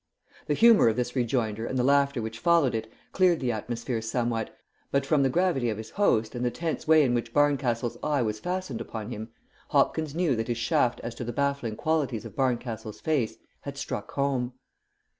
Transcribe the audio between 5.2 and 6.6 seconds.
the gravity of his host and the